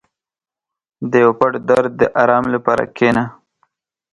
•د 1.11 1.13
یو 1.23 1.31
پټ 1.39 1.53
درد 1.69 1.91
د 1.99 2.01
آرام 2.21 2.45
لپاره 2.53 2.83
کښېنه. 2.95 3.23